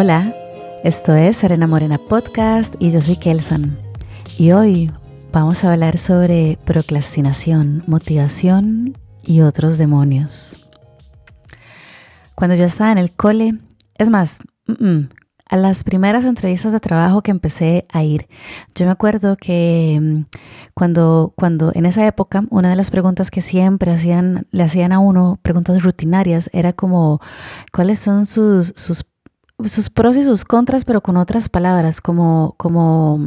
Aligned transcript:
Hola, 0.00 0.32
esto 0.84 1.12
es 1.16 1.38
Serena 1.38 1.66
Morena 1.66 1.98
Podcast 1.98 2.76
y 2.78 2.92
yo 2.92 3.00
soy 3.00 3.16
Kelson. 3.16 3.76
Y 4.38 4.52
hoy 4.52 4.92
vamos 5.32 5.64
a 5.64 5.72
hablar 5.72 5.98
sobre 5.98 6.56
procrastinación, 6.64 7.82
motivación 7.88 8.96
y 9.24 9.40
otros 9.40 9.76
demonios. 9.76 10.68
Cuando 12.36 12.54
yo 12.54 12.66
estaba 12.66 12.92
en 12.92 12.98
el 12.98 13.10
cole, 13.10 13.58
es 13.98 14.08
más, 14.08 14.38
a 15.48 15.56
las 15.56 15.82
primeras 15.82 16.24
entrevistas 16.24 16.70
de 16.70 16.78
trabajo 16.78 17.22
que 17.22 17.32
empecé 17.32 17.84
a 17.92 18.04
ir, 18.04 18.28
yo 18.76 18.86
me 18.86 18.92
acuerdo 18.92 19.36
que 19.36 19.98
mm, 20.00 20.36
cuando, 20.74 21.32
cuando 21.36 21.72
en 21.74 21.86
esa 21.86 22.06
época 22.06 22.44
una 22.50 22.70
de 22.70 22.76
las 22.76 22.92
preguntas 22.92 23.32
que 23.32 23.40
siempre 23.40 23.90
hacían, 23.90 24.46
le 24.52 24.62
hacían 24.62 24.92
a 24.92 25.00
uno, 25.00 25.40
preguntas 25.42 25.82
rutinarias, 25.82 26.50
era 26.52 26.72
como, 26.72 27.20
¿cuáles 27.72 27.98
son 27.98 28.26
sus, 28.26 28.74
sus, 28.76 29.04
sus 29.66 29.90
pros 29.90 30.16
y 30.16 30.24
sus 30.24 30.44
contras, 30.44 30.84
pero 30.84 31.02
con 31.02 31.16
otras 31.16 31.48
palabras, 31.48 32.00
como, 32.00 32.54
como, 32.56 33.18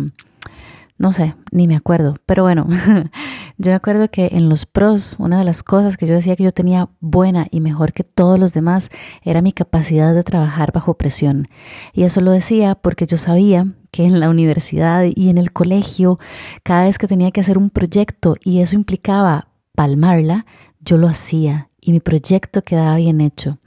no 0.98 1.12
sé, 1.12 1.35
ni 1.52 1.67
me 1.67 1.76
acuerdo, 1.76 2.16
pero 2.26 2.44
bueno, 2.44 2.67
yo 3.57 3.71
me 3.71 3.76
acuerdo 3.76 4.09
que 4.09 4.30
en 4.31 4.48
los 4.48 4.66
pros, 4.66 5.16
una 5.17 5.40
de 5.40 5.44
las 5.44 5.63
cosas 5.63 5.98
que 5.98 6.07
yo 6.07 6.13
decía 6.13 6.35
que 6.35 6.44
yo 6.44 6.52
tenía 6.52 6.90
buena 6.99 7.48
y 7.52 7.59
mejor 7.59 7.91
que 7.91 8.04
todos 8.04 8.40
los 8.40 8.54
demás 8.54 8.90
era 9.23 9.41
mi 9.41 9.52
capacidad 9.52 10.13
de 10.13 10.23
trabajar 10.23 10.71
bajo 10.71 10.94
presión. 10.94 11.48
Y 11.94 12.04
eso 12.04 12.21
lo 12.21 12.32
decía 12.32 12.76
porque 12.76 13.05
yo 13.05 13.18
sabía 13.18 13.68
que 13.91 14.05
en 14.05 14.20
la 14.20 14.29
universidad 14.29 15.04
y 15.13 15.29
en 15.29 15.38
el 15.38 15.52
colegio, 15.52 16.18
cada 16.63 16.85
vez 16.85 16.98
que 16.98 17.07
tenía 17.07 17.32
que 17.32 17.41
hacer 17.41 17.57
un 17.57 17.70
proyecto 17.70 18.35
y 18.41 18.59
eso 18.59 18.76
implicaba 18.76 19.49
palmarla, 19.76 20.45
yo 20.79 20.98
lo 20.98 21.07
hacía 21.07 21.70
y 21.82 21.91
mi 21.91 21.99
proyecto 21.99 22.62
quedaba 22.62 22.95
bien 22.95 23.20
hecho. 23.20 23.57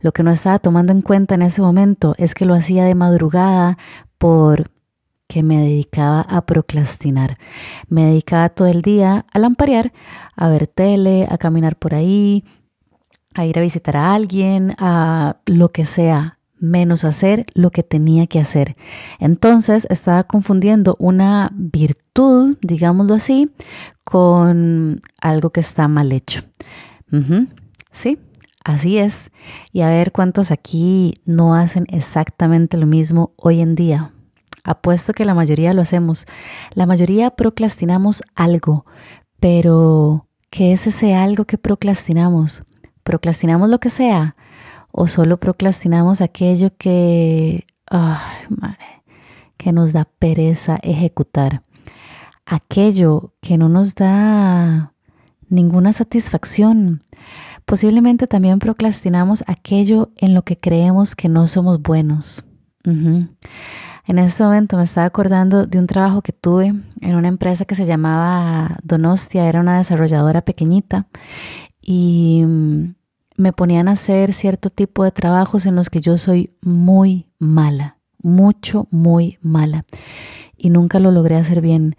Lo 0.00 0.12
que 0.12 0.22
no 0.22 0.30
estaba 0.30 0.58
tomando 0.58 0.92
en 0.92 1.02
cuenta 1.02 1.34
en 1.34 1.42
ese 1.42 1.62
momento 1.62 2.14
es 2.18 2.34
que 2.34 2.44
lo 2.44 2.54
hacía 2.54 2.84
de 2.84 2.94
madrugada 2.94 3.78
por 4.18 4.70
que 5.30 5.42
me 5.44 5.58
dedicaba 5.58 6.22
a 6.22 6.44
procrastinar. 6.44 7.36
Me 7.88 8.06
dedicaba 8.06 8.48
todo 8.48 8.66
el 8.66 8.82
día 8.82 9.26
a 9.32 9.38
lamparear, 9.38 9.92
a 10.34 10.48
ver 10.48 10.66
tele, 10.66 11.26
a 11.30 11.38
caminar 11.38 11.76
por 11.76 11.94
ahí, 11.94 12.44
a 13.34 13.46
ir 13.46 13.56
a 13.58 13.62
visitar 13.62 13.96
a 13.96 14.12
alguien, 14.12 14.74
a 14.78 15.36
lo 15.46 15.70
que 15.70 15.84
sea, 15.84 16.40
menos 16.58 17.04
hacer 17.04 17.46
lo 17.54 17.70
que 17.70 17.84
tenía 17.84 18.26
que 18.26 18.40
hacer. 18.40 18.76
Entonces 19.20 19.86
estaba 19.88 20.24
confundiendo 20.24 20.96
una 20.98 21.50
virtud, 21.54 22.58
digámoslo 22.60 23.14
así, 23.14 23.50
con 24.04 25.00
algo 25.20 25.50
que 25.50 25.60
está 25.60 25.86
mal 25.86 26.10
hecho. 26.10 26.42
Sí, 27.92 28.18
así 28.72 28.98
es. 28.98 29.30
Y 29.72 29.82
a 29.82 29.88
ver 29.88 30.12
cuántos 30.12 30.50
aquí 30.50 31.20
no 31.24 31.54
hacen 31.54 31.86
exactamente 31.88 32.76
lo 32.76 32.86
mismo 32.86 33.32
hoy 33.36 33.60
en 33.60 33.74
día. 33.74 34.12
Apuesto 34.64 35.12
que 35.12 35.24
la 35.24 35.34
mayoría 35.34 35.74
lo 35.74 35.82
hacemos. 35.82 36.26
La 36.74 36.86
mayoría 36.86 37.30
procrastinamos 37.30 38.22
algo, 38.34 38.84
pero 39.38 40.26
¿qué 40.50 40.72
es 40.72 40.86
ese 40.86 41.14
algo 41.14 41.44
que 41.44 41.58
procrastinamos? 41.58 42.64
¿Procrastinamos 43.02 43.70
lo 43.70 43.80
que 43.80 43.90
sea? 43.90 44.36
¿O 44.92 45.06
solo 45.06 45.38
procrastinamos 45.38 46.20
aquello 46.20 46.70
que, 46.76 47.66
que 49.56 49.72
nos 49.72 49.92
da 49.92 50.04
pereza 50.04 50.78
ejecutar? 50.82 51.62
Aquello 52.44 53.32
que 53.40 53.56
no 53.56 53.68
nos 53.68 53.94
da 53.94 54.92
ninguna 55.48 55.92
satisfacción. 55.92 57.02
Posiblemente 57.64 58.26
también 58.26 58.58
procrastinamos 58.58 59.44
aquello 59.46 60.10
en 60.16 60.34
lo 60.34 60.42
que 60.42 60.58
creemos 60.58 61.14
que 61.14 61.28
no 61.28 61.46
somos 61.46 61.80
buenos. 61.80 62.44
En 62.84 64.18
este 64.18 64.42
momento 64.42 64.76
me 64.76 64.84
estaba 64.84 65.06
acordando 65.06 65.66
de 65.66 65.78
un 65.78 65.86
trabajo 65.86 66.22
que 66.22 66.32
tuve 66.32 66.74
en 67.00 67.14
una 67.14 67.28
empresa 67.28 67.64
que 67.64 67.74
se 67.74 67.86
llamaba 67.86 68.78
Donostia, 68.82 69.48
era 69.48 69.60
una 69.60 69.78
desarrolladora 69.78 70.40
pequeñita 70.40 71.06
y 71.80 72.42
mm, 72.46 72.94
me 73.36 73.52
ponían 73.52 73.88
a 73.88 73.92
hacer 73.92 74.32
cierto 74.32 74.70
tipo 74.70 75.04
de 75.04 75.12
trabajos 75.12 75.66
en 75.66 75.76
los 75.76 75.90
que 75.90 76.00
yo 76.00 76.18
soy 76.18 76.56
muy 76.60 77.28
mala, 77.38 77.98
mucho, 78.18 78.88
muy 78.90 79.38
mala 79.42 79.84
y 80.56 80.70
nunca 80.70 80.98
lo 80.98 81.10
logré 81.10 81.36
hacer 81.36 81.60
bien. 81.60 81.96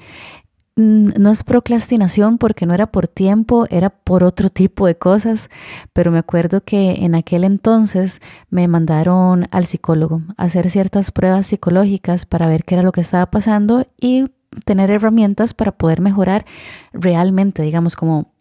Mm, 0.77 1.09
no 1.19 1.31
es 1.31 1.43
procrastinación 1.43 2.37
porque 2.37 2.65
no 2.65 2.73
era 2.73 2.87
por 2.87 3.07
tiempo, 3.07 3.67
era 3.69 3.89
por 3.89 4.23
otro 4.23 4.49
tipo 4.49 4.87
de 4.87 4.95
cosas, 4.95 5.49
pero 5.91 6.11
me 6.11 6.19
acuerdo 6.19 6.61
que 6.63 7.03
en 7.03 7.13
aquel 7.13 7.43
entonces 7.43 8.21
me 8.49 8.67
mandaron 8.69 9.47
al 9.51 9.65
psicólogo 9.65 10.21
a 10.37 10.43
hacer 10.45 10.69
ciertas 10.69 11.11
pruebas 11.11 11.47
psicológicas 11.47 12.25
para 12.25 12.47
ver 12.47 12.63
qué 12.63 12.75
era 12.75 12.83
lo 12.83 12.93
que 12.93 13.01
estaba 13.01 13.29
pasando 13.31 13.85
y 13.99 14.27
tener 14.65 14.91
herramientas 14.91 15.53
para 15.53 15.73
poder 15.73 15.99
mejorar 15.99 16.45
realmente, 16.93 17.63
digamos 17.63 17.97
como, 17.97 18.33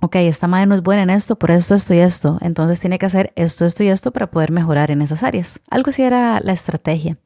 ok, 0.00 0.16
esta 0.16 0.46
madre 0.46 0.66
no 0.66 0.74
es 0.74 0.82
buena 0.82 1.02
en 1.02 1.10
esto, 1.10 1.36
por 1.36 1.50
esto, 1.50 1.74
esto 1.74 1.94
y 1.94 1.98
esto, 1.98 2.38
entonces 2.42 2.78
tiene 2.80 2.98
que 2.98 3.06
hacer 3.06 3.32
esto, 3.36 3.64
esto 3.64 3.84
y 3.84 3.88
esto 3.88 4.12
para 4.12 4.30
poder 4.30 4.52
mejorar 4.52 4.90
en 4.90 5.00
esas 5.00 5.22
áreas. 5.22 5.60
Algo 5.70 5.90
así 5.90 6.02
era 6.02 6.40
la 6.40 6.52
estrategia. 6.52 7.16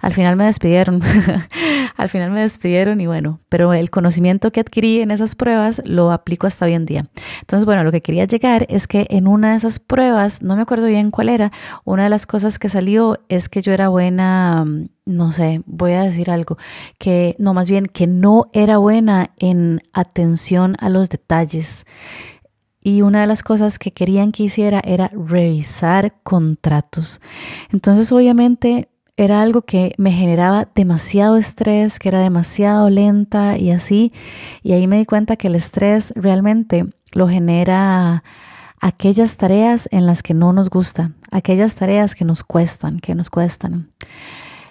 Al 0.00 0.14
final 0.14 0.36
me 0.36 0.46
despidieron, 0.46 1.02
al 1.96 2.08
final 2.08 2.30
me 2.30 2.40
despidieron 2.40 3.00
y 3.00 3.06
bueno, 3.06 3.40
pero 3.48 3.72
el 3.74 3.90
conocimiento 3.90 4.50
que 4.50 4.60
adquirí 4.60 5.00
en 5.00 5.10
esas 5.10 5.34
pruebas 5.34 5.82
lo 5.84 6.10
aplico 6.10 6.46
hasta 6.46 6.64
hoy 6.64 6.72
en 6.72 6.86
día. 6.86 7.06
Entonces, 7.40 7.66
bueno, 7.66 7.84
lo 7.84 7.92
que 7.92 8.00
quería 8.00 8.24
llegar 8.24 8.66
es 8.70 8.86
que 8.86 9.06
en 9.10 9.28
una 9.28 9.50
de 9.50 9.58
esas 9.58 9.78
pruebas, 9.78 10.42
no 10.42 10.56
me 10.56 10.62
acuerdo 10.62 10.86
bien 10.86 11.10
cuál 11.10 11.28
era, 11.28 11.52
una 11.84 12.04
de 12.04 12.10
las 12.10 12.26
cosas 12.26 12.58
que 12.58 12.68
salió 12.68 13.18
es 13.28 13.48
que 13.48 13.60
yo 13.60 13.72
era 13.72 13.88
buena, 13.88 14.64
mm, 14.64 14.88
no 15.04 15.32
sé, 15.32 15.62
voy 15.66 15.92
a 15.92 16.02
decir 16.02 16.30
algo, 16.30 16.56
que 16.98 17.36
no, 17.38 17.52
más 17.52 17.68
bien 17.68 17.86
que 17.86 18.06
no 18.06 18.48
era 18.52 18.78
buena 18.78 19.32
en 19.38 19.82
atención 19.92 20.76
a 20.80 20.88
los 20.88 21.10
detalles. 21.10 21.84
Y 22.82 23.02
una 23.02 23.20
de 23.20 23.26
las 23.26 23.42
cosas 23.42 23.78
que 23.78 23.92
querían 23.92 24.32
que 24.32 24.44
hiciera 24.44 24.80
era 24.82 25.08
revisar 25.08 26.14
contratos. 26.22 27.20
Entonces, 27.70 28.10
obviamente, 28.10 28.89
era 29.24 29.42
algo 29.42 29.62
que 29.62 29.94
me 29.98 30.12
generaba 30.12 30.68
demasiado 30.74 31.36
estrés, 31.36 31.98
que 31.98 32.08
era 32.08 32.20
demasiado 32.20 32.88
lenta 32.88 33.58
y 33.58 33.70
así. 33.70 34.12
Y 34.62 34.72
ahí 34.72 34.86
me 34.86 34.98
di 34.98 35.04
cuenta 35.04 35.36
que 35.36 35.48
el 35.48 35.56
estrés 35.56 36.12
realmente 36.16 36.86
lo 37.12 37.28
genera 37.28 38.24
aquellas 38.80 39.36
tareas 39.36 39.88
en 39.90 40.06
las 40.06 40.22
que 40.22 40.32
no 40.32 40.52
nos 40.52 40.70
gusta, 40.70 41.12
aquellas 41.30 41.74
tareas 41.74 42.14
que 42.14 42.24
nos 42.24 42.42
cuestan, 42.44 42.98
que 42.98 43.14
nos 43.14 43.28
cuestan. 43.28 43.90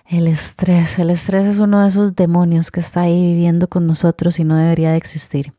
El 0.05 0.27
estrés, 0.27 0.97
el 0.97 1.11
estrés 1.11 1.45
es 1.45 1.59
uno 1.59 1.81
de 1.81 1.89
esos 1.89 2.15
demonios 2.15 2.71
que 2.71 2.79
está 2.79 3.01
ahí 3.01 3.21
viviendo 3.21 3.67
con 3.67 3.85
nosotros 3.85 4.39
y 4.39 4.43
no 4.43 4.55
debería 4.55 4.91
de 4.91 4.97
existir, 4.97 5.53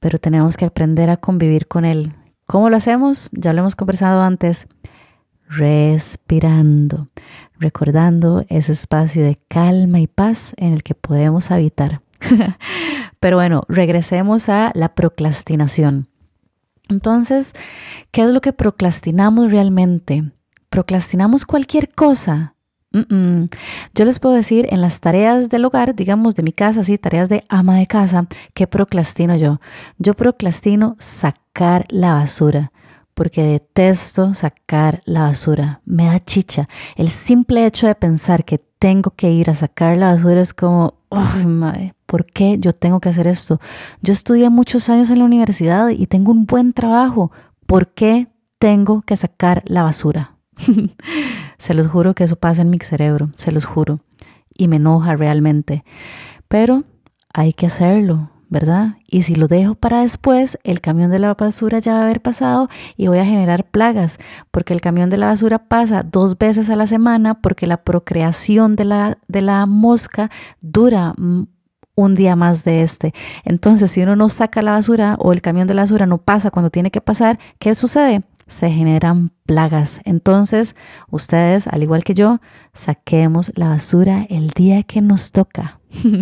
pero 0.00 0.16
tenemos 0.16 0.56
que 0.56 0.64
aprender 0.64 1.10
a 1.10 1.18
convivir 1.18 1.68
con 1.68 1.84
él. 1.84 2.14
¿Cómo 2.46 2.70
lo 2.70 2.78
hacemos? 2.78 3.28
Ya 3.32 3.52
lo 3.52 3.60
hemos 3.60 3.76
conversado 3.76 4.22
antes 4.22 4.66
respirando, 5.56 7.08
recordando 7.58 8.44
ese 8.48 8.72
espacio 8.72 9.22
de 9.22 9.38
calma 9.48 10.00
y 10.00 10.06
paz 10.06 10.54
en 10.56 10.72
el 10.72 10.82
que 10.82 10.94
podemos 10.94 11.50
habitar. 11.50 12.00
Pero 13.20 13.36
bueno, 13.36 13.64
regresemos 13.68 14.48
a 14.48 14.72
la 14.74 14.94
procrastinación. 14.94 16.08
Entonces, 16.88 17.52
¿qué 18.10 18.22
es 18.22 18.30
lo 18.30 18.40
que 18.40 18.52
procrastinamos 18.52 19.50
realmente? 19.50 20.32
¿Procrastinamos 20.70 21.44
cualquier 21.44 21.88
cosa? 21.90 22.54
Yo 22.92 24.04
les 24.04 24.18
puedo 24.18 24.34
decir 24.34 24.66
en 24.70 24.82
las 24.82 25.00
tareas 25.00 25.48
del 25.48 25.64
hogar, 25.64 25.94
digamos 25.94 26.34
de 26.34 26.42
mi 26.42 26.52
casa, 26.52 26.84
sí, 26.84 26.98
tareas 26.98 27.30
de 27.30 27.42
ama 27.48 27.78
de 27.78 27.86
casa, 27.86 28.26
¿qué 28.52 28.66
procrastino 28.66 29.34
yo? 29.36 29.60
Yo 29.96 30.12
procrastino 30.12 30.96
sacar 30.98 31.86
la 31.88 32.12
basura 32.14 32.70
porque 33.14 33.42
detesto 33.42 34.34
sacar 34.34 35.02
la 35.04 35.22
basura. 35.22 35.80
Me 35.84 36.06
da 36.06 36.24
chicha. 36.24 36.68
El 36.96 37.10
simple 37.10 37.66
hecho 37.66 37.86
de 37.86 37.94
pensar 37.94 38.44
que 38.44 38.58
tengo 38.58 39.12
que 39.14 39.30
ir 39.30 39.50
a 39.50 39.54
sacar 39.54 39.96
la 39.96 40.12
basura 40.12 40.40
es 40.40 40.54
como, 40.54 40.94
ay, 41.10 41.46
madre, 41.46 41.94
¿por 42.06 42.26
qué 42.26 42.58
yo 42.58 42.72
tengo 42.72 43.00
que 43.00 43.10
hacer 43.10 43.26
esto? 43.26 43.60
Yo 44.00 44.12
estudié 44.12 44.50
muchos 44.50 44.88
años 44.88 45.10
en 45.10 45.18
la 45.20 45.24
universidad 45.24 45.90
y 45.90 46.06
tengo 46.06 46.32
un 46.32 46.46
buen 46.46 46.72
trabajo. 46.72 47.30
¿Por 47.66 47.94
qué 47.94 48.28
tengo 48.58 49.02
que 49.02 49.16
sacar 49.16 49.62
la 49.66 49.82
basura? 49.82 50.36
se 51.58 51.74
los 51.74 51.86
juro 51.86 52.14
que 52.14 52.24
eso 52.24 52.36
pasa 52.36 52.62
en 52.62 52.70
mi 52.70 52.78
cerebro, 52.78 53.30
se 53.34 53.52
los 53.52 53.64
juro. 53.64 54.00
Y 54.54 54.68
me 54.68 54.76
enoja 54.76 55.16
realmente. 55.16 55.84
Pero 56.48 56.84
hay 57.32 57.52
que 57.52 57.66
hacerlo. 57.66 58.30
¿Verdad? 58.52 58.96
Y 59.10 59.22
si 59.22 59.34
lo 59.34 59.48
dejo 59.48 59.74
para 59.74 60.02
después, 60.02 60.58
el 60.62 60.82
camión 60.82 61.10
de 61.10 61.18
la 61.18 61.32
basura 61.32 61.78
ya 61.78 61.94
va 61.94 62.00
a 62.00 62.02
haber 62.02 62.20
pasado 62.20 62.68
y 62.98 63.08
voy 63.08 63.16
a 63.16 63.24
generar 63.24 63.64
plagas, 63.64 64.18
porque 64.50 64.74
el 64.74 64.82
camión 64.82 65.08
de 65.08 65.16
la 65.16 65.28
basura 65.28 65.58
pasa 65.58 66.02
dos 66.02 66.36
veces 66.36 66.68
a 66.68 66.76
la 66.76 66.86
semana 66.86 67.40
porque 67.40 67.66
la 67.66 67.78
procreación 67.78 68.76
de 68.76 68.84
la, 68.84 69.16
de 69.26 69.40
la 69.40 69.64
mosca 69.64 70.30
dura 70.60 71.14
un 71.16 72.14
día 72.14 72.36
más 72.36 72.62
de 72.62 72.82
este. 72.82 73.14
Entonces, 73.44 73.90
si 73.90 74.02
uno 74.02 74.16
no 74.16 74.28
saca 74.28 74.60
la 74.60 74.72
basura 74.72 75.16
o 75.18 75.32
el 75.32 75.40
camión 75.40 75.66
de 75.66 75.72
la 75.72 75.82
basura 75.82 76.04
no 76.04 76.18
pasa 76.18 76.50
cuando 76.50 76.68
tiene 76.68 76.90
que 76.90 77.00
pasar, 77.00 77.38
¿qué 77.58 77.74
sucede? 77.74 78.22
se 78.48 78.70
generan 78.70 79.30
plagas. 79.46 80.02
Entonces, 80.04 80.76
ustedes, 81.08 81.66
al 81.68 81.82
igual 81.82 82.04
que 82.04 82.12
yo, 82.12 82.40
saquemos 82.74 83.50
la 83.54 83.70
basura 83.70 84.26
el 84.28 84.50
día 84.50 84.82
que 84.82 85.00
nos 85.00 85.32
toca. 85.32 85.80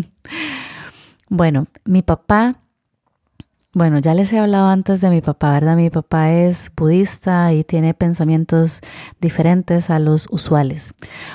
bueno, 1.30 1.68
mi 1.86 2.02
papá 2.02 2.60
bueno, 3.72 4.00
ya 4.00 4.14
les 4.14 4.32
he 4.32 4.38
hablado 4.40 4.66
antes 4.66 5.00
de 5.00 5.10
mi 5.10 5.20
papá, 5.20 5.52
¿verdad? 5.52 5.76
Mi 5.76 5.90
papá 5.90 6.32
es 6.32 6.72
budista 6.76 7.52
y 7.52 7.62
tiene 7.62 7.94
pensamientos 7.94 8.80
diferentes 9.20 9.90
a 9.90 10.00
los 10.00 10.26
usuales. 10.32 10.92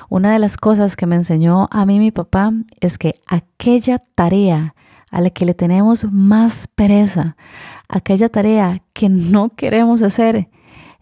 Una 0.09 0.33
de 0.33 0.39
las 0.39 0.57
cosas 0.57 0.97
que 0.97 1.05
me 1.05 1.15
enseñó 1.15 1.67
a 1.71 1.85
mí 1.85 1.97
mi 1.97 2.11
papá 2.11 2.51
es 2.81 2.97
que 2.97 3.15
aquella 3.25 4.03
tarea 4.15 4.75
a 5.11 5.21
la 5.21 5.29
que 5.29 5.45
le 5.45 5.53
tenemos 5.53 6.11
más 6.11 6.67
pereza, 6.67 7.37
aquella 7.87 8.27
tarea 8.27 8.81
que 8.91 9.07
no 9.07 9.55
queremos 9.55 10.01
hacer, 10.01 10.49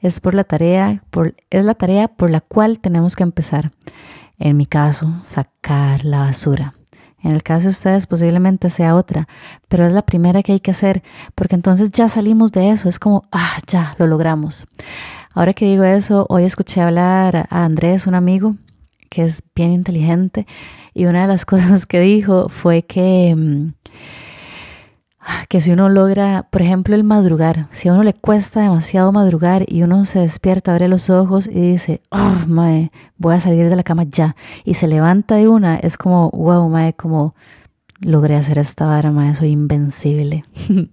es 0.02 0.20
por 0.20 0.36
la 0.36 0.44
tarea, 0.44 1.04
por, 1.10 1.36
es 1.50 1.66
la 1.66 1.74
tarea 1.74 2.10
por 2.10 2.30
la 2.30 2.42
cual 2.42 2.80
tenemos 2.80 3.16
que 3.16 3.24
empezar. 3.24 3.72
En 4.38 4.56
mi 4.56 4.68
caso, 4.68 5.12
sacar 5.24 6.06
la 6.06 6.20
basura. 6.20 6.76
En 7.24 7.32
el 7.32 7.42
caso 7.42 7.64
de 7.64 7.70
ustedes 7.70 8.06
posiblemente 8.06 8.70
sea 8.70 8.96
otra, 8.96 9.28
pero 9.70 9.86
es 9.86 9.94
la 9.94 10.02
primera 10.02 10.44
que 10.44 10.52
hay 10.52 10.60
que 10.60 10.72
hacer, 10.72 11.04
porque 11.36 11.56
entonces 11.56 11.92
ya 11.92 12.10
salimos 12.10 12.52
de 12.52 12.70
eso, 12.70 12.90
es 12.90 13.00
como, 13.00 13.24
ah, 13.32 13.58
ya, 13.66 13.96
lo 13.98 14.08
logramos. 14.08 14.68
Ahora 15.34 15.54
que 15.54 15.66
digo 15.66 15.84
eso, 15.84 16.26
hoy 16.30 16.44
escuché 16.44 16.82
hablar 16.82 17.48
a 17.50 17.64
Andrés, 17.64 18.06
un 18.06 18.16
amigo 18.16 18.56
que 19.10 19.24
es 19.24 19.42
bien 19.56 19.72
inteligente, 19.72 20.46
y 20.94 21.06
una 21.06 21.24
de 21.24 21.28
las 21.30 21.46
cosas 21.48 21.86
que 21.86 22.02
dijo 22.02 22.50
fue 22.50 22.84
que... 22.84 23.72
Que 25.50 25.62
si 25.62 25.72
uno 25.72 25.90
logra, 25.90 26.48
por 26.50 26.62
ejemplo, 26.62 26.96
el 26.96 27.04
madrugar, 27.04 27.68
si 27.72 27.88
a 27.88 27.94
uno 27.94 28.04
le 28.04 28.14
cuesta 28.14 28.62
demasiado 28.62 29.12
madrugar 29.12 29.66
y 29.68 29.84
uno 29.84 30.06
se 30.06 30.20
despierta, 30.20 30.74
abre 30.74 30.88
los 30.88 31.10
ojos 31.10 31.48
y 31.48 31.72
dice, 31.72 32.02
oh, 32.10 32.36
mae, 32.48 32.92
voy 33.18 33.36
a 33.36 33.40
salir 33.40 33.70
de 33.70 33.76
la 33.76 33.84
cama 33.84 34.04
ya, 34.04 34.36
y 34.64 34.74
se 34.74 34.88
levanta 34.88 35.36
de 35.36 35.48
una, 35.48 35.78
es 35.78 35.98
como, 35.98 36.30
wow, 36.32 36.68
mae, 36.70 36.94
como 36.94 37.36
logré 38.02 38.36
hacer 38.36 38.60
esta 38.60 38.86
vara, 38.86 39.12
mae, 39.12 39.36
soy 39.36 39.52
invencible. 39.52 40.46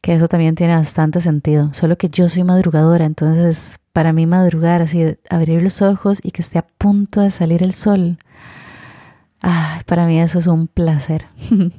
que 0.00 0.14
eso 0.14 0.28
también 0.28 0.54
tiene 0.54 0.74
bastante 0.74 1.20
sentido, 1.20 1.72
solo 1.72 1.96
que 1.96 2.10
yo 2.10 2.28
soy 2.28 2.44
madrugadora, 2.44 3.04
entonces 3.06 3.78
para 3.94 4.12
mí 4.12 4.26
madrugar, 4.26 4.82
así, 4.82 5.16
abrir 5.30 5.62
los 5.62 5.80
ojos 5.80 6.18
y 6.22 6.32
que 6.32 6.42
esté 6.42 6.58
a 6.58 6.66
punto 6.66 7.20
de 7.20 7.30
salir 7.30 7.62
el 7.62 7.72
sol, 7.72 8.18
para 9.86 10.06
mí 10.06 10.20
eso 10.20 10.38
es 10.38 10.46
un 10.46 10.66
placer. 10.66 11.26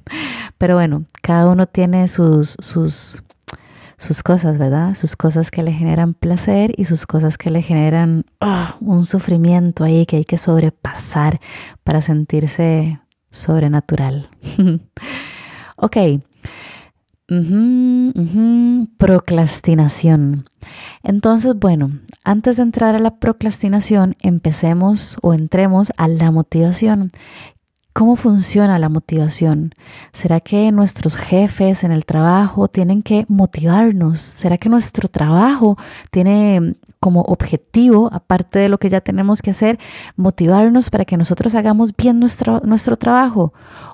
Pero 0.57 0.75
bueno, 0.75 1.05
cada 1.21 1.49
uno 1.49 1.67
tiene 1.67 2.07
sus, 2.07 2.55
sus, 2.59 3.23
sus 3.97 4.23
cosas, 4.23 4.57
¿verdad? 4.57 4.95
Sus 4.95 5.15
cosas 5.15 5.51
que 5.51 5.63
le 5.63 5.71
generan 5.71 6.13
placer 6.13 6.73
y 6.77 6.85
sus 6.85 7.05
cosas 7.05 7.37
que 7.37 7.49
le 7.49 7.61
generan 7.61 8.25
ah, 8.41 8.77
un 8.79 9.05
sufrimiento 9.05 9.83
ahí 9.83 10.05
que 10.05 10.17
hay 10.17 10.25
que 10.25 10.37
sobrepasar 10.37 11.39
para 11.83 12.01
sentirse 12.01 12.99
sobrenatural. 13.31 14.29
ok. 15.75 15.97
Procrastinación. 18.97 20.45
Entonces, 21.01 21.55
bueno, 21.55 21.99
antes 22.23 22.57
de 22.57 22.63
entrar 22.63 22.95
a 22.95 22.99
la 22.99 23.17
procrastinación, 23.17 24.15
empecemos 24.21 25.17
o 25.23 25.33
entremos 25.33 25.91
a 25.97 26.07
la 26.07 26.29
motivación. 26.29 27.11
¿Cómo 27.97 28.17
funciona 28.17 28.77
la 28.77 28.89
motivación? 28.89 29.73
¿Será 30.11 30.41
que 30.41 30.69
nuestros 30.73 31.15
jefes 31.15 31.85
en 31.85 31.93
el 31.93 32.05
trabajo 32.05 32.67
tienen 32.67 33.01
que 33.01 33.25
motivarnos? 33.29 34.19
¿Será 34.19 34.57
que 34.57 34.67
nuestro 34.67 35.07
trabajo 35.07 35.77
tiene 36.11 36.75
como 36.99 37.21
objetivo, 37.21 38.09
aparte 38.11 38.59
de 38.59 38.67
lo 38.67 38.79
que 38.79 38.89
ya 38.89 38.99
tenemos 38.99 39.41
que 39.41 39.51
hacer, 39.51 39.79
motivarnos 40.17 40.89
para 40.89 41.05
que 41.05 41.15
nosotros 41.15 41.55
hagamos 41.55 41.95
bien 41.95 42.19
nuestro, 42.19 42.59
nuestro 42.65 42.97
trabajo? 42.97 43.53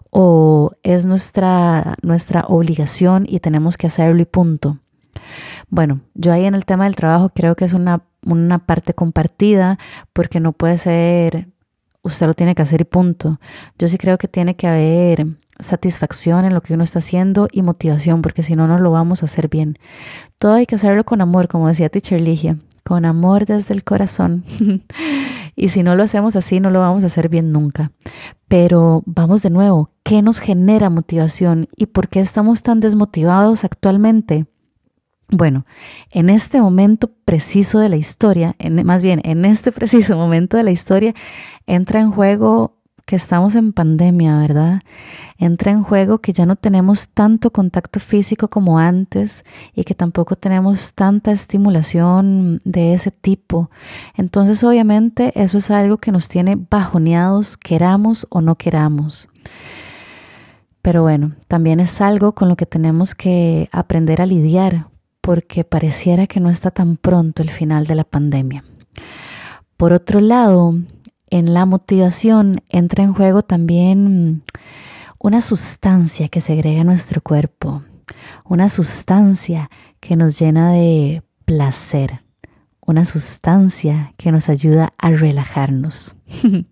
¿O 0.09 0.71
es 0.81 1.05
nuestra, 1.05 1.93
nuestra 2.01 2.45
obligación 2.47 3.27
y 3.29 3.39
tenemos 3.39 3.77
que 3.77 3.85
hacerlo 3.85 4.19
y 4.19 4.25
punto? 4.25 4.79
Bueno, 5.69 5.99
yo 6.15 6.33
ahí 6.33 6.45
en 6.45 6.55
el 6.55 6.65
tema 6.65 6.85
del 6.85 6.95
trabajo 6.95 7.29
creo 7.35 7.55
que 7.55 7.65
es 7.65 7.73
una, 7.73 8.01
una 8.25 8.65
parte 8.65 8.95
compartida 8.95 9.77
porque 10.11 10.39
no 10.39 10.53
puede 10.53 10.79
ser 10.79 11.49
usted 12.03 12.27
lo 12.27 12.33
tiene 12.33 12.55
que 12.55 12.61
hacer 12.61 12.81
y 12.81 12.85
punto. 12.85 13.39
Yo 13.77 13.87
sí 13.87 13.97
creo 13.97 14.17
que 14.17 14.27
tiene 14.27 14.55
que 14.55 14.67
haber 14.67 15.27
satisfacción 15.59 16.45
en 16.45 16.53
lo 16.53 16.61
que 16.61 16.73
uno 16.73 16.83
está 16.83 16.99
haciendo 16.99 17.47
y 17.51 17.61
motivación, 17.61 18.21
porque 18.21 18.43
si 18.43 18.55
no, 18.55 18.67
no 18.67 18.77
lo 18.79 18.91
vamos 18.91 19.21
a 19.21 19.25
hacer 19.25 19.47
bien. 19.47 19.77
Todo 20.37 20.53
hay 20.53 20.65
que 20.65 20.75
hacerlo 20.75 21.03
con 21.03 21.21
amor, 21.21 21.47
como 21.47 21.67
decía 21.67 21.89
Teacher 21.89 22.19
Ligia, 22.19 22.57
con 22.83 23.05
amor 23.05 23.45
desde 23.45 23.73
el 23.73 23.83
corazón. 23.83 24.43
y 25.55 25.69
si 25.69 25.83
no 25.83 25.95
lo 25.95 26.03
hacemos 26.03 26.35
así, 26.35 26.59
no 26.59 26.71
lo 26.71 26.79
vamos 26.79 27.03
a 27.03 27.07
hacer 27.07 27.29
bien 27.29 27.51
nunca. 27.51 27.91
Pero 28.47 29.03
vamos 29.05 29.43
de 29.43 29.49
nuevo, 29.49 29.91
¿qué 30.03 30.21
nos 30.21 30.39
genera 30.39 30.89
motivación 30.89 31.67
y 31.75 31.87
por 31.87 32.09
qué 32.09 32.19
estamos 32.19 32.63
tan 32.63 32.79
desmotivados 32.79 33.63
actualmente? 33.63 34.45
Bueno, 35.31 35.65
en 36.11 36.29
este 36.29 36.59
momento 36.59 37.09
preciso 37.23 37.79
de 37.79 37.87
la 37.87 37.95
historia, 37.95 38.55
más 38.83 39.01
bien 39.01 39.21
en 39.23 39.45
este 39.45 39.71
preciso 39.71 40.17
momento 40.17 40.57
de 40.57 40.63
la 40.63 40.71
historia, 40.71 41.13
entra 41.65 42.01
en 42.01 42.11
juego 42.11 42.77
que 43.05 43.15
estamos 43.15 43.55
en 43.55 43.71
pandemia, 43.71 44.37
¿verdad? 44.39 44.81
Entra 45.37 45.71
en 45.71 45.83
juego 45.83 46.19
que 46.19 46.33
ya 46.33 46.45
no 46.45 46.57
tenemos 46.57 47.09
tanto 47.09 47.51
contacto 47.51 47.99
físico 47.99 48.49
como 48.49 48.77
antes 48.77 49.45
y 49.73 49.85
que 49.85 49.95
tampoco 49.95 50.35
tenemos 50.35 50.93
tanta 50.93 51.31
estimulación 51.31 52.61
de 52.63 52.93
ese 52.93 53.11
tipo. 53.11 53.69
Entonces, 54.15 54.63
obviamente, 54.63 55.31
eso 55.35 55.57
es 55.57 55.71
algo 55.71 55.97
que 55.97 56.11
nos 56.11 56.27
tiene 56.27 56.57
bajoneados, 56.69 57.57
queramos 57.57 58.27
o 58.29 58.41
no 58.41 58.55
queramos. 58.55 59.29
Pero 60.81 61.03
bueno, 61.03 61.33
también 61.47 61.79
es 61.79 62.01
algo 62.01 62.33
con 62.33 62.49
lo 62.49 62.55
que 62.55 62.65
tenemos 62.65 63.15
que 63.15 63.69
aprender 63.71 64.21
a 64.21 64.25
lidiar, 64.25 64.87
porque 65.21 65.63
pareciera 65.63 66.27
que 66.27 66.39
no 66.39 66.49
está 66.49 66.71
tan 66.71 66.97
pronto 66.97 67.41
el 67.41 67.49
final 67.49 67.85
de 67.85 67.95
la 67.95 68.03
pandemia. 68.03 68.63
Por 69.77 69.93
otro 69.93 70.19
lado, 70.19 70.75
en 71.29 71.53
la 71.53 71.65
motivación 71.65 72.61
entra 72.69 73.03
en 73.03 73.13
juego 73.13 73.41
también 73.41 74.43
una 75.17 75.41
sustancia 75.41 76.27
que 76.27 76.41
segrega 76.41 76.83
nuestro 76.83 77.21
cuerpo, 77.21 77.83
una 78.43 78.69
sustancia 78.69 79.69
que 79.99 80.15
nos 80.15 80.37
llena 80.39 80.73
de 80.73 81.23
placer, 81.45 82.21
una 82.85 83.05
sustancia 83.05 84.13
que 84.17 84.31
nos 84.31 84.49
ayuda 84.49 84.93
a 84.97 85.11
relajarnos. 85.11 86.15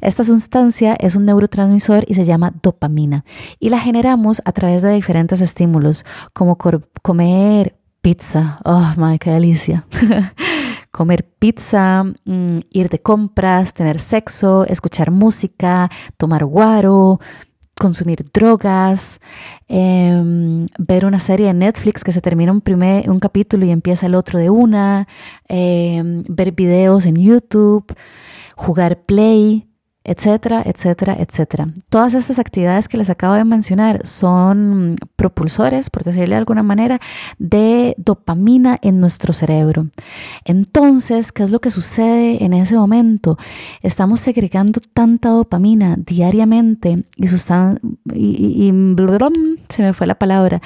Esta 0.00 0.24
sustancia 0.24 0.94
es 0.94 1.14
un 1.14 1.26
neurotransmisor 1.26 2.04
y 2.08 2.14
se 2.14 2.24
llama 2.24 2.52
dopamina 2.62 3.24
y 3.60 3.68
la 3.68 3.78
generamos 3.78 4.42
a 4.44 4.52
través 4.52 4.82
de 4.82 4.92
diferentes 4.92 5.40
estímulos 5.40 6.04
como 6.32 6.56
comer 7.02 7.76
pizza. 8.02 8.58
Oh, 8.64 8.92
my, 8.96 9.18
qué 9.18 9.30
delicia. 9.30 9.86
Comer 10.90 11.24
pizza, 11.38 12.04
mm, 12.04 12.58
ir 12.70 12.88
de 12.90 13.00
compras, 13.00 13.72
tener 13.72 13.98
sexo, 14.00 14.66
escuchar 14.66 15.10
música, 15.10 15.90
tomar 16.18 16.44
guaro, 16.44 17.20
consumir 17.78 18.24
drogas, 18.32 19.20
em, 19.68 20.66
ver 20.78 21.06
una 21.06 21.18
serie 21.18 21.46
de 21.46 21.54
Netflix 21.54 22.04
que 22.04 22.12
se 22.12 22.20
termina 22.20 22.52
un, 22.52 22.60
primer, 22.60 23.08
un 23.08 23.20
capítulo 23.20 23.64
y 23.64 23.70
empieza 23.70 24.06
el 24.06 24.14
otro 24.14 24.38
de 24.38 24.50
una, 24.50 25.08
em, 25.48 26.22
ver 26.28 26.52
videos 26.52 27.06
en 27.06 27.16
YouTube, 27.16 27.86
jugar 28.56 29.02
play, 29.02 29.66
etcétera, 30.04 30.62
etcétera, 30.64 31.16
etcétera. 31.18 31.68
Todas 31.88 32.14
estas 32.14 32.38
actividades 32.38 32.88
que 32.88 32.96
les 32.96 33.10
acabo 33.10 33.34
de 33.34 33.44
mencionar 33.44 34.06
son 34.06 34.96
propulsores, 35.16 35.90
por 35.90 36.02
decirle 36.02 36.34
de 36.34 36.38
alguna 36.38 36.62
manera, 36.62 37.00
de 37.38 37.94
dopamina 37.98 38.78
en 38.82 39.00
nuestro 39.00 39.32
cerebro. 39.32 39.86
Entonces, 40.44 41.32
¿qué 41.32 41.44
es 41.44 41.50
lo 41.50 41.60
que 41.60 41.70
sucede 41.70 42.44
en 42.44 42.52
ese 42.52 42.76
momento? 42.76 43.38
Estamos 43.82 44.20
segregando 44.20 44.80
tanta 44.92 45.28
dopamina 45.30 45.96
diariamente 45.98 47.04
y, 47.16 47.26
y, 48.14 48.72
se 49.68 49.82
me 49.82 49.92
fue 49.92 50.06
la 50.06 50.14
palabra 50.16 50.60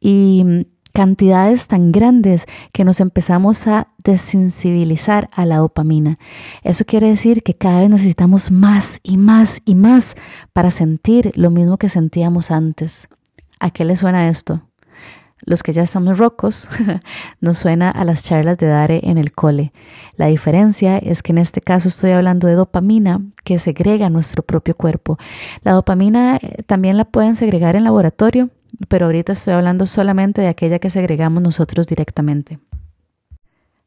y 0.00 0.66
cantidades 0.98 1.68
tan 1.68 1.92
grandes 1.92 2.44
que 2.72 2.82
nos 2.82 2.98
empezamos 2.98 3.68
a 3.68 3.86
desensibilizar 3.98 5.30
a 5.32 5.46
la 5.46 5.58
dopamina. 5.58 6.18
Eso 6.64 6.84
quiere 6.86 7.08
decir 7.08 7.44
que 7.44 7.54
cada 7.54 7.82
vez 7.82 7.88
necesitamos 7.88 8.50
más 8.50 8.98
y 9.04 9.16
más 9.16 9.60
y 9.64 9.76
más 9.76 10.16
para 10.52 10.72
sentir 10.72 11.30
lo 11.36 11.50
mismo 11.50 11.78
que 11.78 11.88
sentíamos 11.88 12.50
antes. 12.50 13.06
¿A 13.60 13.70
qué 13.70 13.84
le 13.84 13.94
suena 13.94 14.28
esto? 14.28 14.62
Los 15.42 15.62
que 15.62 15.72
ya 15.72 15.82
estamos 15.84 16.18
rocos, 16.18 16.68
nos 17.40 17.58
suena 17.58 17.92
a 17.92 18.02
las 18.04 18.24
charlas 18.24 18.58
de 18.58 18.66
Dare 18.66 19.00
en 19.04 19.18
el 19.18 19.30
cole. 19.30 19.72
La 20.16 20.26
diferencia 20.26 20.98
es 20.98 21.22
que 21.22 21.30
en 21.30 21.38
este 21.38 21.60
caso 21.60 21.86
estoy 21.86 22.10
hablando 22.10 22.48
de 22.48 22.54
dopamina 22.54 23.20
que 23.44 23.60
segrega 23.60 24.10
nuestro 24.10 24.42
propio 24.42 24.76
cuerpo. 24.76 25.16
La 25.62 25.74
dopamina 25.74 26.38
eh, 26.42 26.64
también 26.66 26.96
la 26.96 27.04
pueden 27.04 27.36
segregar 27.36 27.76
en 27.76 27.84
laboratorio, 27.84 28.50
pero 28.88 29.06
ahorita 29.06 29.32
estoy 29.32 29.54
hablando 29.54 29.86
solamente 29.86 30.40
de 30.40 30.48
aquella 30.48 30.78
que 30.78 30.90
segregamos 30.90 31.42
nosotros 31.42 31.86
directamente. 31.86 32.58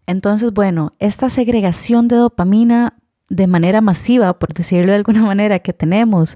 Entonces, 0.08 0.52
bueno, 0.54 0.94
esta 1.00 1.30
segregación 1.30 2.08
de 2.08 2.18
dopamina 2.18 2.96
de 3.30 3.48
manera 3.48 3.82
masiva, 3.82 4.38
por 4.38 4.54
decirlo 4.54 4.92
de 4.92 4.98
alguna 4.98 5.22
manera, 5.26 5.60
que 5.60 5.74
tenemos, 5.74 6.36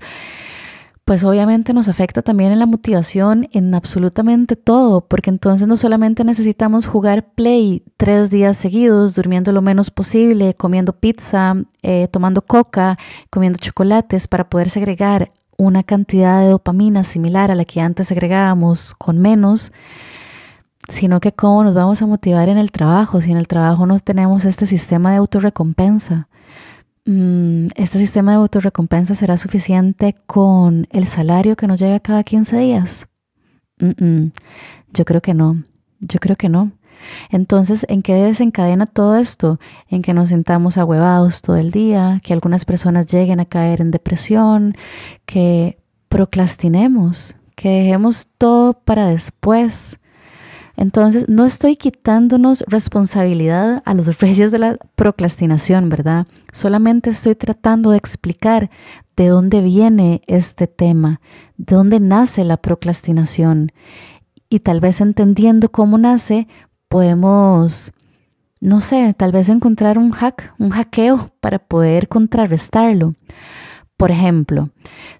pues 1.05 1.23
obviamente 1.23 1.71
nos 1.71 1.87
afecta 1.87 2.23
también 2.23 2.51
en 2.51 2.57
la 2.57 2.65
motivación, 2.65 3.47
en 3.51 3.75
absolutamente 3.75 4.55
todo, 4.55 5.01
porque 5.01 5.29
entonces 5.29 5.67
no 5.67 5.77
solamente 5.77 6.23
necesitamos 6.23 6.87
jugar 6.87 7.33
play 7.35 7.83
tres 7.95 8.31
días 8.31 8.57
seguidos, 8.57 9.13
durmiendo 9.13 9.51
lo 9.51 9.61
menos 9.61 9.91
posible, 9.91 10.55
comiendo 10.55 10.93
pizza, 10.93 11.55
eh, 11.83 12.07
tomando 12.11 12.41
coca, 12.41 12.97
comiendo 13.29 13.59
chocolates 13.59 14.27
para 14.27 14.49
poder 14.49 14.71
segregar 14.71 15.31
una 15.57 15.83
cantidad 15.83 16.41
de 16.41 16.49
dopamina 16.49 17.03
similar 17.03 17.51
a 17.51 17.55
la 17.55 17.65
que 17.65 17.81
antes 17.81 18.07
segregábamos 18.07 18.93
con 18.95 19.19
menos, 19.19 19.71
sino 20.89 21.19
que 21.19 21.31
cómo 21.31 21.63
nos 21.63 21.73
vamos 21.73 22.01
a 22.01 22.05
motivar 22.05 22.49
en 22.49 22.57
el 22.57 22.71
trabajo 22.71 23.21
si 23.21 23.31
en 23.31 23.37
el 23.37 23.47
trabajo 23.47 23.85
no 23.85 23.99
tenemos 23.99 24.45
este 24.45 24.65
sistema 24.65 25.11
de 25.11 25.17
autorrecompensa. 25.17 26.27
Mm, 27.05 27.67
¿este 27.75 27.99
sistema 27.99 28.31
de 28.31 28.37
autorrecompensa 28.37 29.15
será 29.15 29.37
suficiente 29.37 30.15
con 30.25 30.87
el 30.91 31.05
salario 31.05 31.55
que 31.55 31.67
nos 31.67 31.79
llega 31.79 31.99
cada 31.99 32.23
15 32.23 32.57
días? 32.57 33.07
Yo 33.79 35.05
creo 35.05 35.21
que 35.21 35.33
no, 35.33 35.63
yo 35.99 36.19
creo 36.19 36.35
que 36.35 36.49
no. 36.49 36.71
Entonces, 37.29 37.85
¿en 37.89 38.01
qué 38.01 38.13
desencadena 38.13 38.85
todo 38.85 39.17
esto? 39.17 39.59
En 39.89 40.01
que 40.01 40.13
nos 40.13 40.29
sintamos 40.29 40.77
ahuevados 40.77 41.41
todo 41.41 41.55
el 41.57 41.71
día, 41.71 42.21
que 42.23 42.33
algunas 42.33 42.65
personas 42.65 43.07
lleguen 43.07 43.39
a 43.39 43.45
caer 43.45 43.81
en 43.81 43.91
depresión, 43.91 44.75
que 45.25 45.77
procrastinemos, 46.09 47.35
que 47.55 47.69
dejemos 47.69 48.27
todo 48.37 48.73
para 48.73 49.07
después, 49.07 49.99
entonces, 50.77 51.29
no 51.29 51.45
estoy 51.45 51.77
quitándonos 51.77 52.63
responsabilidad 52.67 53.81
a 53.85 53.93
los 53.93 54.19
reyes 54.19 54.51
de 54.51 54.59
la 54.59 54.77
procrastinación, 54.95 55.89
¿verdad? 55.89 56.27
Solamente 56.51 57.09
estoy 57.11 57.35
tratando 57.35 57.91
de 57.91 57.97
explicar 57.97 58.69
de 59.15 59.27
dónde 59.27 59.61
viene 59.61 60.21
este 60.27 60.67
tema, 60.67 61.21
de 61.57 61.75
dónde 61.75 61.99
nace 61.99 62.43
la 62.43 62.57
procrastinación. 62.57 63.71
Y 64.49 64.59
tal 64.59 64.81
vez 64.81 64.99
entendiendo 64.99 65.71
cómo 65.71 65.97
nace, 65.97 66.47
podemos, 66.87 67.91
no 68.59 68.81
sé, 68.81 69.13
tal 69.17 69.31
vez 69.31 69.49
encontrar 69.49 69.97
un 69.97 70.11
hack, 70.11 70.53
un 70.57 70.69
hackeo 70.69 71.31
para 71.39 71.59
poder 71.59 72.07
contrarrestarlo. 72.07 73.15
Por 73.97 74.11
ejemplo, 74.11 74.71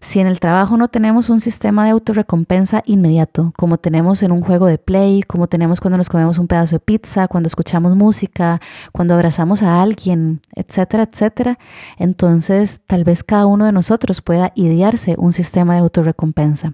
si 0.01 0.20
en 0.20 0.27
el 0.27 0.41
trabajo 0.41 0.75
no 0.75 0.89
tenemos 0.89 1.29
un 1.29 1.39
sistema 1.39 1.86
de 1.86 1.91
autorrecompensa 1.91 2.84
inmediato, 2.86 3.53
como 3.55 3.77
tenemos 3.77 4.22
en 4.22 4.34
un 4.34 4.41
juego 4.41 4.65
de 4.65 4.77
play, 4.77 5.24
como 5.24 5.48
tenemos 5.48 5.79
cuando 5.79 5.98
nos 5.98 6.10
comemos 6.10 6.39
un 6.39 6.48
pedazo 6.48 6.75
de 6.75 6.79
pizza, 6.82 7.29
cuando 7.29 7.48
escuchamos 7.48 7.96
música, 7.96 8.60
cuando 8.91 9.13
abrazamos 9.13 9.63
a 9.63 9.82
alguien, 9.82 10.41
etcétera, 10.53 11.03
etcétera, 11.03 11.58
entonces 11.98 12.82
tal 12.86 13.05
vez 13.05 13.24
cada 13.24 13.46
uno 13.46 13.63
de 13.63 13.72
nosotros 13.72 14.22
pueda 14.22 14.51
idearse 14.55 15.15
un 15.17 15.32
sistema 15.32 15.75
de 15.75 15.79
autorrecompensa. 15.79 16.74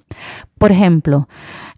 Por 0.57 0.71
ejemplo, 0.71 1.27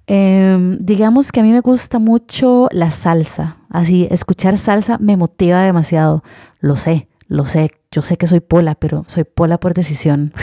em, 0.07 0.77
digamos 0.79 1.33
que 1.33 1.41
a 1.41 1.43
mí 1.43 1.51
me 1.51 1.59
gusta 1.59 1.99
mucho 1.99 2.69
la 2.71 2.91
salsa, 2.91 3.57
así, 3.69 4.07
escuchar 4.09 4.57
salsa 4.57 4.97
me 4.99 5.17
motiva 5.17 5.63
demasiado, 5.63 6.23
lo 6.61 6.77
sé 6.77 7.09
lo 7.33 7.47
sé, 7.47 7.71
yo 7.91 8.03
sé 8.03 8.15
que 8.17 8.27
soy 8.27 8.41
pola, 8.41 8.75
pero 8.75 9.05
soy 9.07 9.23
pola 9.23 9.59
por 9.59 9.73
decisión. 9.73 10.33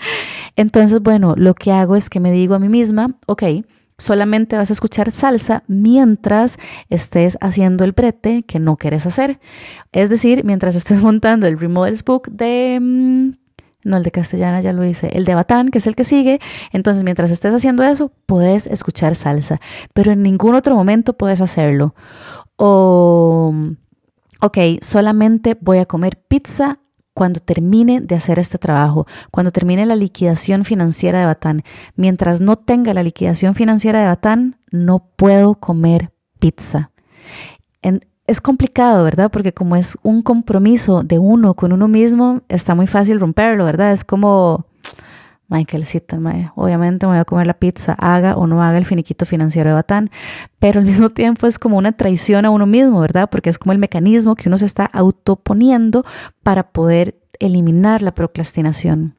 Entonces, 0.56 1.00
bueno, 1.00 1.34
lo 1.36 1.54
que 1.54 1.70
hago 1.70 1.94
es 1.94 2.10
que 2.10 2.18
me 2.18 2.32
digo 2.32 2.56
a 2.56 2.58
mí 2.58 2.68
misma, 2.68 3.14
ok, 3.28 3.44
solamente 3.98 4.56
vas 4.56 4.70
a 4.70 4.72
escuchar 4.72 5.12
salsa 5.12 5.62
mientras 5.68 6.58
estés 6.88 7.38
haciendo 7.40 7.84
el 7.84 7.92
brete 7.92 8.42
que 8.42 8.58
no 8.58 8.76
quieres 8.76 9.06
hacer. 9.06 9.38
Es 9.92 10.10
decir, 10.10 10.42
mientras 10.44 10.74
estés 10.74 11.00
montando 11.02 11.46
el 11.46 11.58
Remodels 11.58 12.02
Book 12.04 12.28
de... 12.32 12.78
Mm, 12.80 13.30
no, 13.84 13.98
el 13.98 14.02
de 14.02 14.10
castellana 14.10 14.60
ya 14.60 14.72
lo 14.72 14.84
hice. 14.84 15.06
El 15.16 15.24
de 15.24 15.36
Batán, 15.36 15.68
que 15.68 15.78
es 15.78 15.86
el 15.86 15.94
que 15.94 16.04
sigue. 16.04 16.40
Entonces, 16.72 17.04
mientras 17.04 17.30
estés 17.30 17.54
haciendo 17.54 17.84
eso, 17.84 18.12
puedes 18.26 18.66
escuchar 18.66 19.14
salsa. 19.14 19.60
Pero 19.94 20.10
en 20.10 20.22
ningún 20.24 20.56
otro 20.56 20.74
momento 20.74 21.12
puedes 21.12 21.40
hacerlo. 21.40 21.94
O 22.56 23.54
ok, 24.40 24.58
solamente 24.82 25.56
voy 25.60 25.78
a 25.78 25.86
comer 25.86 26.18
pizza 26.28 26.78
cuando 27.14 27.40
termine 27.40 28.00
de 28.00 28.14
hacer 28.14 28.38
este 28.38 28.58
trabajo, 28.58 29.06
cuando 29.30 29.50
termine 29.50 29.84
la 29.84 29.96
liquidación 29.96 30.64
financiera 30.64 31.20
de 31.20 31.26
Batán. 31.26 31.62
Mientras 31.96 32.40
no 32.40 32.56
tenga 32.56 32.94
la 32.94 33.02
liquidación 33.02 33.54
financiera 33.54 34.00
de 34.00 34.06
Batán, 34.06 34.56
no 34.70 35.10
puedo 35.16 35.56
comer 35.56 36.12
pizza. 36.38 36.90
es 38.26 38.40
complicado, 38.40 39.02
¿verdad? 39.02 39.30
Porque 39.30 39.52
como 39.52 39.74
es 39.74 39.98
un 40.02 40.22
compromiso 40.22 41.02
de 41.02 41.18
uno 41.18 41.54
con 41.54 41.72
uno 41.72 41.88
mismo, 41.88 42.42
está 42.48 42.76
muy 42.76 42.86
fácil 42.86 43.18
romperlo, 43.18 43.64
¿verdad? 43.64 43.92
Es 43.92 44.04
como 44.04 44.66
Michaelcita, 45.50 46.16
obviamente 46.54 47.06
me 47.06 47.12
voy 47.12 47.18
a 47.18 47.24
comer 47.24 47.46
la 47.48 47.54
pizza, 47.54 47.94
haga 47.98 48.36
o 48.36 48.46
no 48.46 48.62
haga 48.62 48.78
el 48.78 48.84
finiquito 48.84 49.26
financiero 49.26 49.70
de 49.70 49.74
Batán, 49.74 50.10
pero 50.60 50.78
al 50.78 50.86
mismo 50.86 51.10
tiempo 51.10 51.48
es 51.48 51.58
como 51.58 51.76
una 51.76 51.92
traición 51.92 52.44
a 52.44 52.50
uno 52.50 52.66
mismo, 52.66 53.00
¿verdad? 53.00 53.28
Porque 53.28 53.50
es 53.50 53.58
como 53.58 53.72
el 53.72 53.78
mecanismo 53.78 54.36
que 54.36 54.48
uno 54.48 54.58
se 54.58 54.66
está 54.66 54.84
autoponiendo 54.84 56.04
para 56.44 56.70
poder 56.70 57.16
eliminar 57.40 58.00
la 58.00 58.14
procrastinación. 58.14 59.16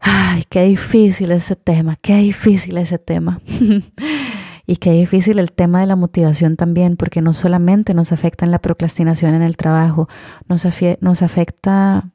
Ay, 0.00 0.44
qué 0.48 0.62
difícil 0.62 1.30
ese 1.30 1.56
tema, 1.56 1.96
qué 2.00 2.16
difícil 2.16 2.78
ese 2.78 2.98
tema. 2.98 3.40
y 4.66 4.76
qué 4.76 4.92
difícil 4.92 5.38
el 5.38 5.52
tema 5.52 5.80
de 5.80 5.86
la 5.86 5.96
motivación 5.96 6.56
también, 6.56 6.96
porque 6.96 7.20
no 7.20 7.34
solamente 7.34 7.92
nos 7.92 8.12
afecta 8.12 8.46
en 8.46 8.50
la 8.50 8.60
procrastinación 8.60 9.34
en 9.34 9.42
el 9.42 9.58
trabajo, 9.58 10.08
nos 10.48 11.22
afecta 11.22 12.12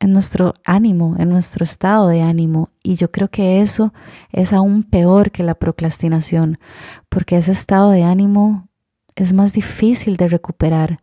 en 0.00 0.12
nuestro 0.12 0.54
ánimo, 0.64 1.16
en 1.18 1.28
nuestro 1.28 1.64
estado 1.64 2.08
de 2.08 2.22
ánimo. 2.22 2.70
Y 2.82 2.96
yo 2.96 3.10
creo 3.10 3.28
que 3.28 3.60
eso 3.60 3.92
es 4.30 4.52
aún 4.52 4.82
peor 4.82 5.30
que 5.30 5.42
la 5.42 5.54
procrastinación, 5.54 6.58
porque 7.08 7.36
ese 7.36 7.52
estado 7.52 7.90
de 7.90 8.02
ánimo 8.02 8.68
es 9.14 9.32
más 9.32 9.52
difícil 9.52 10.16
de 10.16 10.28
recuperar. 10.28 11.00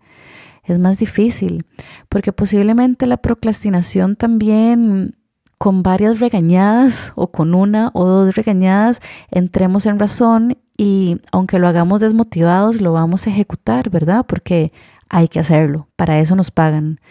Es 0.63 0.77
más 0.77 1.00
difícil, 1.00 1.65
porque 2.10 2.31
posiblemente 2.31 3.08
la 3.08 3.17
procrastinación 3.17 4.15
también 4.15 5.15
con 5.58 5.84
varias 5.84 6.19
regañadas 6.19 7.12
o 7.15 7.31
con 7.31 7.53
una 7.53 7.91
o 7.93 8.05
dos 8.05 8.36
regañadas 8.36 9.01
entremos 9.29 9.86
en 9.86 10.00
razón 10.00 10.58
y 10.77 11.19
aunque 11.34 11.60
lo 11.60 11.67
hagamos 11.67 12.00
desmotivados, 12.00 12.81
lo 12.81 12.93
vamos 12.93 13.27
a 13.27 13.29
ejecutar, 13.31 13.89
¿verdad? 13.89 14.25
Porque 14.25 14.72
hay 15.10 15.27
que 15.27 15.39
hacerlo, 15.39 15.89
para 15.98 16.19
eso 16.19 16.36
nos 16.36 16.51
pagan. 16.51 17.01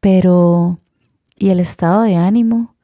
Pero 0.00 0.81
y 1.42 1.50
el 1.50 1.58
estado 1.58 2.02
de 2.02 2.14
ánimo, 2.14 2.76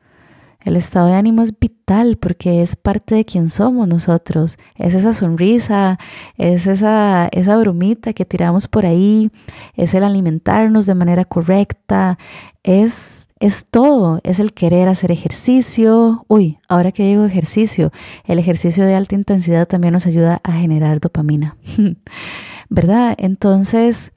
el 0.64 0.74
estado 0.74 1.06
de 1.06 1.14
ánimo 1.14 1.42
es 1.42 1.56
vital 1.56 2.18
porque 2.20 2.60
es 2.60 2.74
parte 2.74 3.14
de 3.14 3.24
quien 3.24 3.50
somos 3.50 3.86
nosotros. 3.86 4.58
Es 4.74 4.94
esa 4.94 5.14
sonrisa, 5.14 5.96
es 6.36 6.66
esa, 6.66 7.28
esa 7.30 7.56
bromita 7.56 8.12
que 8.14 8.24
tiramos 8.24 8.66
por 8.66 8.84
ahí, 8.84 9.30
es 9.74 9.94
el 9.94 10.02
alimentarnos 10.02 10.86
de 10.86 10.96
manera 10.96 11.24
correcta, 11.24 12.18
es, 12.64 13.30
es 13.38 13.64
todo, 13.64 14.18
es 14.24 14.40
el 14.40 14.52
querer 14.52 14.88
hacer 14.88 15.12
ejercicio. 15.12 16.24
Uy, 16.26 16.58
ahora 16.68 16.90
que 16.90 17.04
digo 17.04 17.26
ejercicio, 17.26 17.92
el 18.24 18.40
ejercicio 18.40 18.84
de 18.84 18.96
alta 18.96 19.14
intensidad 19.14 19.68
también 19.68 19.92
nos 19.92 20.06
ayuda 20.06 20.40
a 20.42 20.54
generar 20.54 20.98
dopamina, 20.98 21.56
¿verdad? 22.68 23.14
Entonces, 23.18 24.10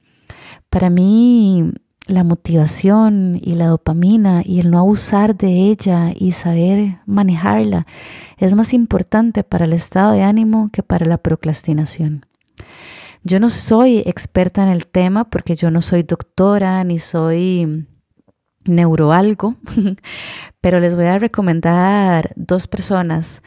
para 0.68 0.90
mí 0.90 1.74
la 2.06 2.24
motivación 2.24 3.38
y 3.40 3.54
la 3.54 3.66
dopamina 3.66 4.42
y 4.44 4.60
el 4.60 4.70
no 4.70 4.78
abusar 4.78 5.36
de 5.36 5.68
ella 5.70 6.12
y 6.14 6.32
saber 6.32 6.98
manejarla 7.06 7.86
es 8.38 8.54
más 8.54 8.72
importante 8.72 9.44
para 9.44 9.66
el 9.66 9.72
estado 9.72 10.12
de 10.12 10.22
ánimo 10.22 10.70
que 10.72 10.82
para 10.82 11.06
la 11.06 11.18
procrastinación. 11.18 12.26
Yo 13.24 13.38
no 13.38 13.50
soy 13.50 13.98
experta 13.98 14.64
en 14.64 14.68
el 14.68 14.86
tema 14.86 15.30
porque 15.30 15.54
yo 15.54 15.70
no 15.70 15.80
soy 15.80 16.02
doctora 16.02 16.82
ni 16.82 16.98
soy 16.98 17.86
neuroalgo, 18.64 19.56
pero 20.60 20.80
les 20.80 20.96
voy 20.96 21.06
a 21.06 21.18
recomendar 21.18 22.32
dos 22.36 22.66
personas. 22.66 23.42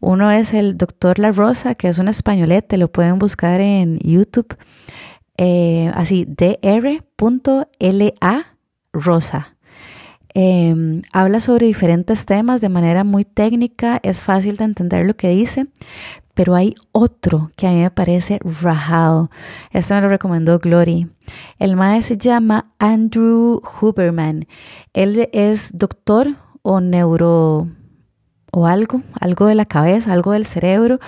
Uno 0.00 0.30
es 0.30 0.54
el 0.54 0.76
doctor 0.76 1.18
La 1.18 1.32
Rosa, 1.32 1.74
que 1.74 1.88
es 1.88 1.98
un 1.98 2.08
españolete, 2.08 2.76
lo 2.76 2.90
pueden 2.90 3.18
buscar 3.18 3.60
en 3.60 3.98
YouTube. 4.00 4.56
Eh, 5.42 5.90
así, 5.94 6.26
dr.la 6.26 7.06
rosa. 8.92 9.56
Em, 10.34 11.00
habla 11.14 11.40
sobre 11.40 11.64
diferentes 11.64 12.26
temas 12.26 12.60
de 12.60 12.68
manera 12.68 13.04
muy 13.04 13.24
técnica, 13.24 14.00
es 14.02 14.20
fácil 14.20 14.58
de 14.58 14.64
entender 14.64 15.06
lo 15.06 15.16
que 15.16 15.30
dice, 15.30 15.68
pero 16.34 16.54
hay 16.54 16.74
otro 16.92 17.52
que 17.56 17.66
a 17.66 17.70
mí 17.70 17.80
me 17.80 17.90
parece 17.90 18.38
rajado. 18.60 19.30
Este 19.70 19.94
me 19.94 20.02
lo 20.02 20.10
recomendó 20.10 20.58
Glory. 20.58 21.08
El 21.58 21.74
maestro 21.74 22.16
se 22.16 22.20
llama 22.20 22.74
Andrew 22.78 23.62
Huberman. 23.80 24.46
Él 24.92 25.30
es 25.32 25.70
doctor 25.72 26.36
o 26.60 26.82
neuro 26.82 27.66
o 28.52 28.66
algo, 28.66 29.00
algo 29.18 29.46
de 29.46 29.54
la 29.54 29.64
cabeza, 29.64 30.12
algo 30.12 30.32
del 30.32 30.44
cerebro. 30.44 31.00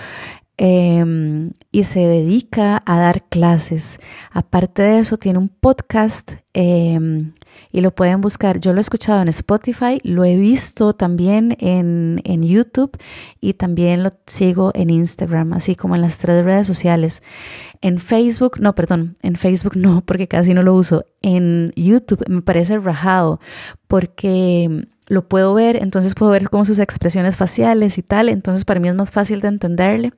Em, 0.57 1.51
y 1.71 1.83
se 1.83 1.99
dedica 2.01 2.81
a 2.85 2.99
dar 2.99 3.23
clases. 3.29 3.99
Aparte 4.31 4.81
de 4.83 4.99
eso, 4.99 5.17
tiene 5.17 5.39
un 5.39 5.49
podcast 5.49 6.33
em, 6.53 7.33
y 7.71 7.81
lo 7.81 7.91
pueden 7.91 8.21
buscar. 8.21 8.59
Yo 8.59 8.73
lo 8.73 8.79
he 8.79 8.81
escuchado 8.81 9.21
en 9.21 9.27
Spotify, 9.29 9.99
lo 10.03 10.23
he 10.23 10.35
visto 10.35 10.93
también 10.93 11.57
en, 11.59 12.21
en, 12.23 12.43
YouTube 12.43 12.97
y 13.41 13.53
también 13.53 14.03
lo 14.03 14.11
sigo 14.27 14.71
en 14.75 14.89
Instagram, 14.89 15.53
así 15.53 15.75
como 15.75 15.95
en 15.95 16.01
las 16.01 16.17
tres 16.17 16.45
redes 16.45 16.67
sociales. 16.67 17.23
En 17.81 17.99
Facebook, 17.99 18.59
no, 18.59 18.75
perdón, 18.75 19.17
en 19.21 19.35
Facebook 19.35 19.75
no, 19.77 20.01
porque 20.05 20.27
casi 20.27 20.53
no 20.53 20.63
lo 20.63 20.73
uso. 20.73 21.05
En 21.21 21.73
YouTube 21.75 22.23
me 22.27 22.41
parece 22.41 22.77
rajado 22.77 23.39
porque 23.87 24.87
lo 25.07 25.27
puedo 25.27 25.53
ver, 25.53 25.77
entonces 25.77 26.15
puedo 26.15 26.31
ver 26.31 26.49
como 26.49 26.65
sus 26.65 26.79
expresiones 26.79 27.35
faciales 27.35 27.97
y 27.97 28.03
tal, 28.03 28.29
entonces 28.29 28.65
para 28.65 28.79
mí 28.79 28.87
es 28.87 28.95
más 28.95 29.11
fácil 29.11 29.41
de 29.41 29.49
entenderle. 29.49 30.13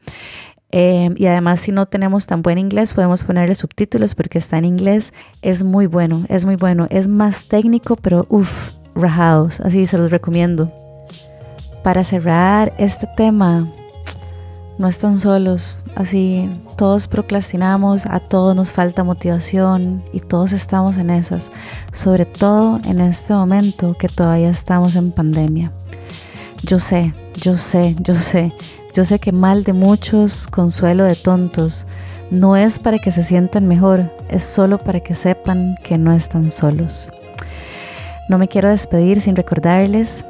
Em, 0.71 1.13
y 1.17 1.27
además 1.27 1.61
si 1.61 1.71
no 1.71 1.85
tenemos 1.85 2.27
tan 2.27 2.41
buen 2.41 2.57
inglés 2.57 2.93
podemos 2.93 3.23
ponerle 3.23 3.55
subtítulos 3.55 4.15
porque 4.15 4.39
está 4.39 4.57
en 4.57 4.65
inglés. 4.65 5.13
Es 5.41 5.63
muy 5.63 5.87
bueno, 5.87 6.25
es 6.27 6.45
muy 6.45 6.55
bueno. 6.55 6.87
Es 6.89 7.07
más 7.07 7.47
técnico, 7.47 7.95
pero 7.95 8.25
uff, 8.29 8.71
rajados. 8.95 9.61
Así 9.61 9.85
se 9.87 9.97
los 9.97 10.11
recomiendo. 10.11 10.71
Para 11.83 12.03
cerrar 12.03 12.73
este 12.77 13.07
tema, 13.15 13.65
no 14.77 14.87
están 14.87 15.19
solos. 15.19 15.83
Así 15.95 16.49
todos 16.77 17.07
procrastinamos, 17.07 18.05
a 18.05 18.19
todos 18.19 18.55
nos 18.55 18.69
falta 18.69 19.03
motivación 19.03 20.03
y 20.13 20.19
todos 20.19 20.51
estamos 20.51 20.97
en 20.97 21.09
esas. 21.09 21.51
Sobre 21.91 22.25
todo 22.25 22.79
en 22.85 22.99
este 22.99 23.33
momento 23.33 23.95
que 23.97 24.09
todavía 24.09 24.49
estamos 24.49 24.95
en 24.95 25.11
pandemia. 25.11 25.71
Yo 26.63 26.79
sé, 26.79 27.13
yo 27.41 27.57
sé, 27.57 27.95
yo 27.99 28.15
sé 28.21 28.53
yo 28.95 29.03
sé 29.03 29.19
que 29.19 29.33
mal 29.33 29.65
de 29.65 29.73
muchos, 29.73 30.47
consuelo 30.47 31.03
de 31.03 31.15
tontos, 31.15 31.85
no 32.31 32.55
es 32.55 32.79
para 32.79 32.97
que 32.97 33.11
se 33.11 33.25
sientan 33.25 33.67
mejor, 33.67 34.09
es 34.29 34.45
solo 34.45 34.77
para 34.77 35.01
que 35.01 35.13
sepan 35.13 35.75
que 35.83 35.97
no 35.97 36.13
están 36.13 36.49
solos. 36.49 37.11
No 38.29 38.37
me 38.37 38.47
quiero 38.47 38.69
despedir 38.69 39.19
sin 39.19 39.35
recordarles 39.35 40.25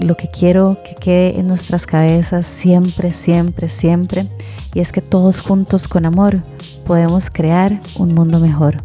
lo 0.00 0.16
que 0.16 0.28
quiero 0.28 0.78
que 0.84 0.94
quede 0.94 1.38
en 1.38 1.46
nuestras 1.48 1.86
cabezas 1.86 2.46
siempre, 2.46 3.12
siempre, 3.12 3.68
siempre, 3.68 4.26
y 4.74 4.80
es 4.80 4.92
que 4.92 5.00
todos 5.00 5.40
juntos 5.40 5.86
con 5.88 6.06
amor 6.06 6.40
podemos 6.86 7.30
crear 7.30 7.80
un 7.98 8.14
mundo 8.14 8.38
mejor. 8.38 8.76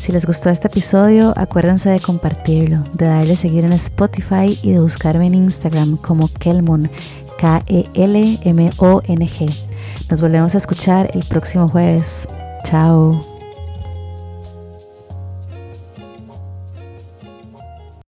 Si 0.00 0.12
les 0.12 0.24
gustó 0.24 0.48
este 0.48 0.68
episodio, 0.68 1.34
acuérdense 1.36 1.90
de 1.90 2.00
compartirlo, 2.00 2.84
de 2.94 3.06
darle 3.06 3.36
seguir 3.36 3.64
en 3.64 3.72
Spotify 3.72 4.58
y 4.62 4.70
de 4.72 4.80
buscarme 4.80 5.26
en 5.26 5.34
Instagram 5.34 5.96
como 5.96 6.28
Kelmon, 6.28 6.88
K-E-L-M-O-N-G. 7.38 8.48
Nos 10.10 10.20
volvemos 10.20 10.54
a 10.54 10.58
escuchar 10.58 11.10
el 11.14 11.24
próximo 11.24 11.68
jueves. 11.68 12.26
Chao. 12.64 13.37